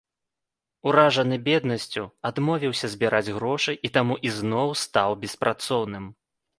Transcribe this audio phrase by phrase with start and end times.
[0.91, 6.15] Уражаны беднасцю, адмовіўся збіраць грошы і таму ізноў стаў беспрацоўным.